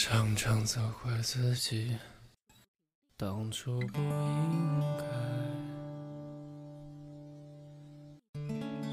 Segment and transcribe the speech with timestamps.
[0.00, 1.96] 常常责怪自己，
[3.16, 5.02] 当初不应该，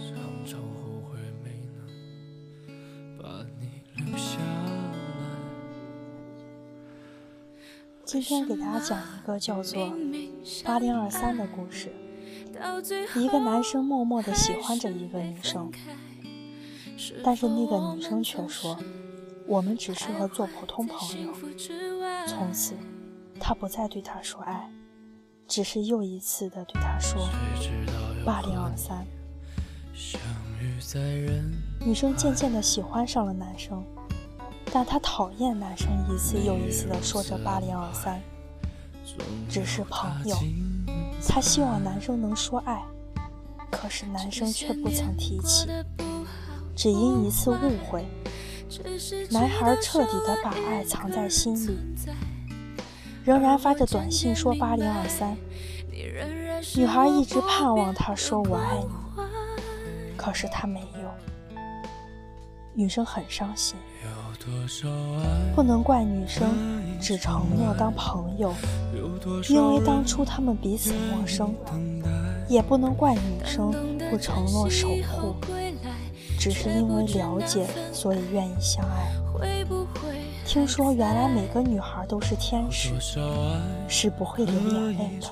[0.01, 1.85] 常常后悔没能
[3.21, 4.97] 把你留下来。
[8.03, 9.95] 今天给大家讲一个叫做
[10.65, 11.93] “八零二三”的故事。
[13.21, 15.71] 一个男生默默的喜欢着一个女生，
[17.23, 18.75] 但是那个女生却说
[19.47, 21.33] ：“我们只适合做普通朋友。”
[22.27, 22.73] 从此，
[23.39, 24.69] 他不再对她说爱，
[25.47, 27.27] 只是又一次的对她说
[28.25, 29.05] “八零二三”。
[31.85, 33.83] 女生渐渐的喜欢上了男生，
[34.71, 38.19] 但她讨厌男生一次又一次的说着“八零二三”，
[39.47, 40.35] 只是朋友。
[41.27, 42.83] 她希望男生能说爱，
[43.71, 45.67] 可是男生却不曾提起。
[46.75, 48.05] 只因一次误会，
[49.31, 51.77] 男孩彻底的把爱藏在心里，
[53.23, 55.37] 仍然发着短信说八零二三。
[56.75, 58.89] 女孩一直盼望他说我爱你，
[60.17, 61.09] 可是他没有。
[62.73, 63.77] 女生很伤心，
[65.55, 66.49] 不能怪女生
[66.99, 68.53] 只承诺当朋友。
[69.47, 71.55] 因为当初他们彼此陌生，
[72.49, 73.71] 也不能怪女生
[74.11, 75.35] 不承诺守护，
[76.45, 79.11] 只是因为了解，所以愿意相爱。
[80.45, 82.93] 听说原来每个女孩都是天使，
[83.87, 85.27] 是不会流眼泪的，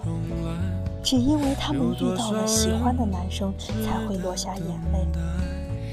[1.04, 5.08] 只因为他们遇到了喜欢的男生才会落下眼泪。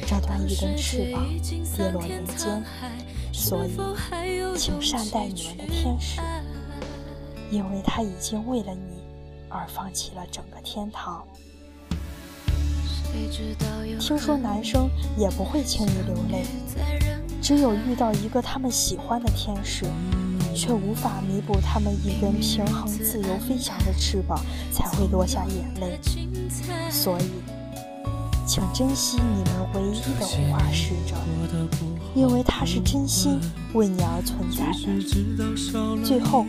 [0.07, 1.23] 这段一根翅膀
[1.77, 2.65] 跌落人间，
[3.31, 3.77] 所以
[4.57, 6.19] 请善待你们的天使。
[7.51, 9.03] 因为他已经为了你
[9.51, 11.23] 而放弃了整个天堂。
[13.99, 16.45] 听说男生也不会轻易流泪，
[17.41, 19.85] 只有遇到一个他们喜欢的天使，
[20.55, 24.41] 却无法弥补他们一根平衡自由飞翔的翅膀，
[24.73, 25.99] 才会落下眼泪。
[26.91, 27.25] 所以，
[28.47, 31.15] 请珍惜你们唯一的护花使者，
[32.15, 33.39] 因为他是真心
[33.75, 36.05] 为你而存在的。
[36.05, 36.47] 最后。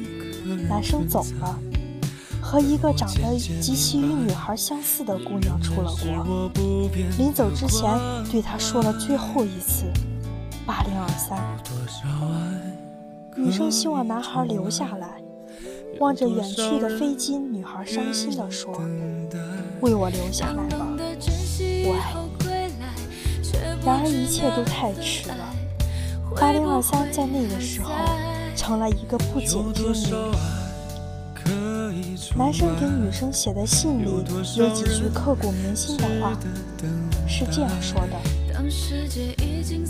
[0.67, 1.57] 男生走了，
[2.51, 6.51] 和一个长得极其与女孩相似的姑娘出了国。
[7.17, 7.89] 临走之前，
[8.29, 9.85] 对她说了最后一次
[10.67, 11.39] “八零二三”。
[13.37, 15.21] 女生希望男孩留下来，
[16.01, 18.69] 望着远去的飞机，女孩伤心地说
[19.79, 20.85] ：“为我留下来吧，
[21.85, 22.81] 我爱你。”
[23.85, 25.37] 然而一切都太迟了
[26.35, 27.93] ，“八零二三”在那个时候。
[28.53, 30.60] 成了一个不解之谜。
[32.35, 34.09] 男生给女生写的信里
[34.57, 36.37] 有几句刻骨铭心的话，
[37.27, 38.15] 是这样说的：“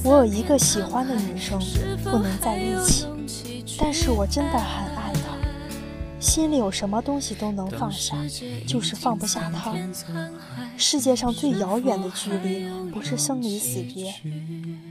[0.03, 1.59] 我有一个喜欢的女生，
[2.03, 3.05] 不能在一起，
[3.79, 5.37] 但是我真的很爱她，
[6.19, 8.15] 心里有什么东西都能放下，
[8.67, 9.75] 就是放不下她。
[10.77, 14.13] 世界上最遥远的距离，不是生离死别，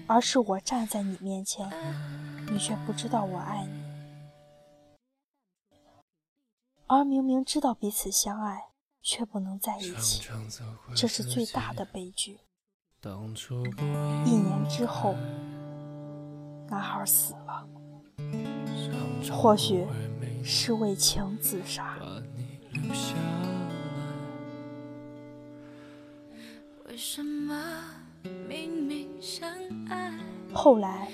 [0.07, 1.69] 而是我站在你面前。”
[2.53, 3.71] 你却不知道我爱你，
[6.91, 8.65] 而明明知道彼此相爱，
[9.01, 10.29] 却不能在一起，
[10.93, 12.41] 这是最大的悲剧。
[14.27, 15.15] 一年之后，
[16.69, 17.65] 男孩死了，
[19.33, 19.87] 或许
[20.43, 21.97] 是为情自杀。
[30.53, 31.09] 后来。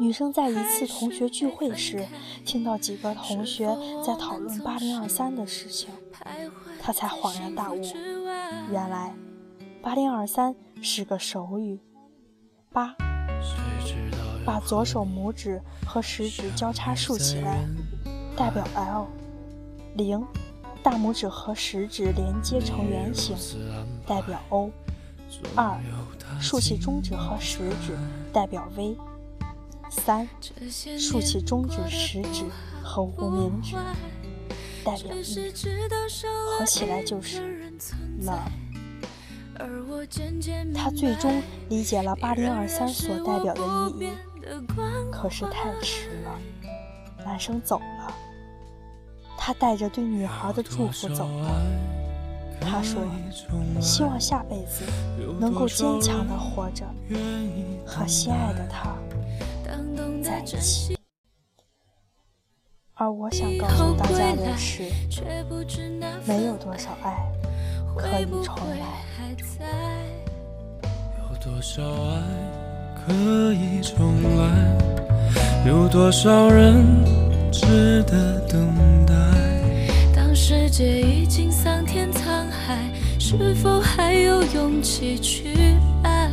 [0.00, 2.06] 女生在一次同学聚会时，
[2.44, 3.66] 听到几个同学
[4.00, 5.90] 在讨论“八零二三”的事情，
[6.80, 7.82] 她才恍然大悟，
[8.70, 9.12] 原来
[9.82, 11.80] “八零二三”是个手语。
[12.72, 12.94] 八，
[14.46, 17.58] 把左手拇指和食指交叉竖起来，
[18.36, 19.08] 代表 L。
[19.96, 20.24] 零，
[20.80, 23.36] 大拇指和食指连接成圆形，
[24.06, 24.70] 代表 O。
[25.54, 25.80] 二，
[26.40, 27.96] 竖起中指和食指，
[28.32, 28.96] 代表 V。
[29.90, 30.28] 三，
[30.98, 32.44] 竖起中指、食指
[32.82, 33.74] 和无名指，
[34.84, 35.52] 代表 E，
[36.58, 37.40] 合起来就是
[38.22, 38.38] love。
[40.74, 43.62] 他最终理解了八零二三所代表的
[43.98, 44.10] 意义，
[45.10, 46.38] 可是太迟了，
[47.24, 48.14] 男生走了，
[49.38, 51.50] 他带着对女孩的祝福走了。
[52.60, 53.02] 他说
[53.80, 54.84] ：“希望下辈子
[55.40, 56.84] 能够坚强的活着，
[57.84, 58.94] 和心爱的他。”
[60.20, 60.96] 在一起，
[62.94, 64.82] 而我想告诉大家的是，
[66.26, 67.16] 没有多少爱
[67.96, 68.80] 可以重来。
[71.18, 72.20] 有多少爱
[73.06, 73.12] 可
[73.54, 74.44] 以重来？
[75.66, 76.84] 有多少人
[77.50, 79.14] 值得等待？
[80.14, 82.27] 当世界已经桑田沧海，
[83.30, 85.52] 是否还有勇气去
[86.02, 86.30] 爱？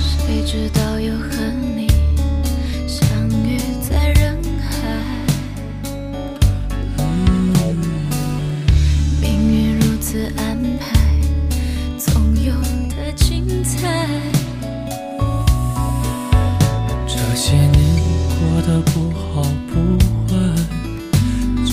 [0.00, 1.28] 谁知道又和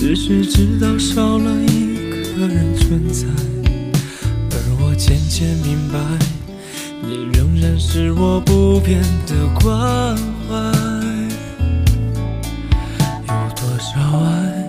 [0.06, 3.26] 只是知道少了一个人存在，
[4.50, 5.98] 而我渐渐明白，
[7.00, 10.14] 你仍然是我不变的关
[10.46, 10.54] 怀。
[13.28, 14.68] 有多少爱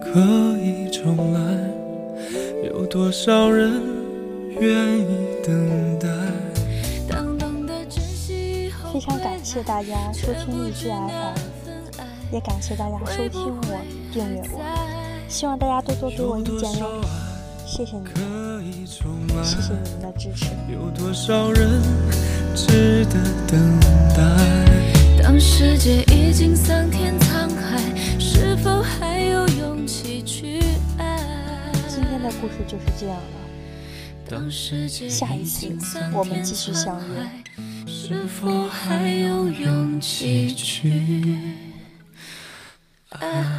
[0.00, 1.40] 可以重来？
[2.64, 3.80] 有多少人
[4.58, 5.06] 愿意
[5.46, 6.08] 等待？
[7.08, 13.80] 当懂得珍惜以后非常感谢大家收听荔枝 FM，也感谢大家收听我、
[14.12, 14.62] 订阅我，
[15.26, 17.00] 希望大家多多给我意见哟，
[17.66, 18.12] 谢谢你们？
[19.42, 20.50] 谢谢你们的支持。
[20.70, 21.80] 有多少人
[22.54, 23.14] 值得
[23.48, 23.80] 等
[24.14, 24.22] 待？
[25.22, 27.80] 当世界已经桑田沧海，
[28.18, 30.60] 是否还有勇气去
[30.98, 31.72] 爱？
[31.88, 33.22] 今天的故事就是这样了，
[34.28, 35.74] 当世界下一次
[36.12, 37.26] 我们继续相约。
[37.86, 41.38] 是否还有勇气去
[43.10, 43.51] 爱？